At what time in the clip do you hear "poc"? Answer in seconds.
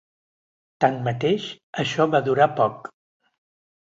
2.61-2.89